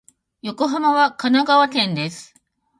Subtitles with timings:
[0.41, 2.33] 横浜は神奈川県です。